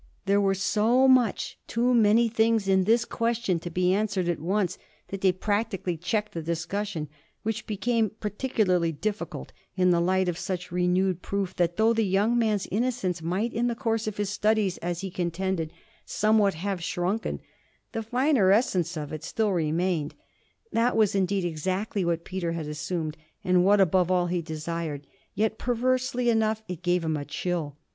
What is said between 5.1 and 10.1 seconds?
they practically checked the discussion, which became particularly difficult in the